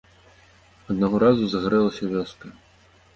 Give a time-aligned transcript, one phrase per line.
[0.93, 2.47] Аднаго разу загарэлася вёска.